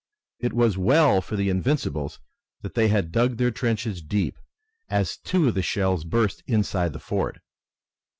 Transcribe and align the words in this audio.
It 0.39 0.53
was 0.53 0.79
well 0.79 1.21
for 1.21 1.35
the 1.35 1.49
Invincibles 1.49 2.19
that 2.63 2.73
they 2.73 2.87
had 2.87 3.11
dug 3.11 3.37
their 3.37 3.51
trenches 3.51 4.01
deep, 4.01 4.39
as 4.89 5.15
two 5.17 5.47
of 5.49 5.53
the 5.53 5.61
shells 5.61 6.05
burst 6.05 6.41
inside 6.47 6.93
the 6.93 6.99
fort. 6.99 7.39